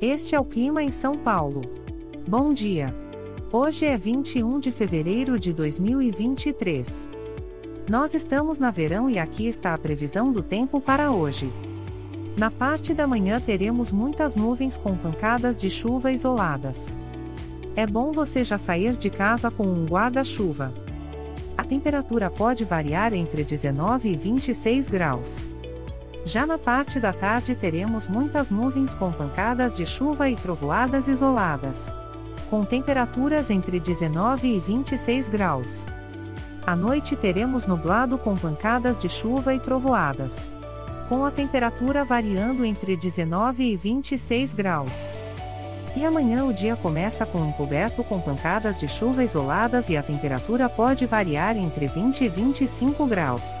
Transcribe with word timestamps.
Este 0.00 0.34
é 0.34 0.40
o 0.40 0.44
clima 0.44 0.82
em 0.82 0.92
São 0.92 1.16
Paulo. 1.16 1.62
Bom 2.28 2.52
dia. 2.52 2.94
Hoje 3.50 3.86
é 3.86 3.96
21 3.96 4.60
de 4.60 4.70
fevereiro 4.70 5.38
de 5.38 5.54
2023. 5.54 7.08
Nós 7.88 8.12
estamos 8.12 8.58
na 8.58 8.70
verão 8.70 9.08
e 9.08 9.18
aqui 9.18 9.46
está 9.46 9.72
a 9.72 9.78
previsão 9.78 10.30
do 10.30 10.42
tempo 10.42 10.82
para 10.82 11.10
hoje. 11.10 11.50
Na 12.36 12.50
parte 12.50 12.92
da 12.92 13.06
manhã 13.06 13.40
teremos 13.40 13.90
muitas 13.90 14.34
nuvens 14.34 14.76
com 14.76 14.94
pancadas 14.98 15.56
de 15.56 15.70
chuva 15.70 16.12
isoladas. 16.12 16.94
É 17.74 17.86
bom 17.86 18.12
você 18.12 18.44
já 18.44 18.58
sair 18.58 18.98
de 18.98 19.08
casa 19.08 19.50
com 19.50 19.64
um 19.66 19.86
guarda-chuva. 19.86 20.74
A 21.56 21.64
temperatura 21.64 22.28
pode 22.28 22.66
variar 22.66 23.14
entre 23.14 23.42
19 23.42 24.10
e 24.10 24.14
26 24.16 24.90
graus. 24.90 25.55
Já 26.26 26.44
na 26.44 26.58
parte 26.58 26.98
da 26.98 27.12
tarde 27.12 27.54
teremos 27.54 28.08
muitas 28.08 28.50
nuvens 28.50 28.92
com 28.96 29.12
pancadas 29.12 29.76
de 29.76 29.86
chuva 29.86 30.28
e 30.28 30.34
trovoadas 30.34 31.06
isoladas. 31.06 31.94
Com 32.50 32.64
temperaturas 32.64 33.48
entre 33.48 33.78
19 33.78 34.56
e 34.56 34.58
26 34.58 35.28
graus. 35.28 35.86
À 36.66 36.74
noite 36.74 37.14
teremos 37.14 37.64
nublado 37.64 38.18
com 38.18 38.34
pancadas 38.34 38.98
de 38.98 39.08
chuva 39.08 39.54
e 39.54 39.60
trovoadas. 39.60 40.52
Com 41.08 41.24
a 41.24 41.30
temperatura 41.30 42.04
variando 42.04 42.64
entre 42.64 42.96
19 42.96 43.62
e 43.62 43.76
26 43.76 44.52
graus. 44.52 45.12
E 45.94 46.04
amanhã 46.04 46.44
o 46.44 46.52
dia 46.52 46.74
começa 46.74 47.24
com 47.24 47.46
encoberto 47.46 48.02
com 48.02 48.20
pancadas 48.20 48.80
de 48.80 48.88
chuva 48.88 49.22
isoladas 49.22 49.88
e 49.88 49.96
a 49.96 50.02
temperatura 50.02 50.68
pode 50.68 51.06
variar 51.06 51.56
entre 51.56 51.86
20 51.86 52.24
e 52.24 52.28
25 52.28 53.06
graus. 53.06 53.60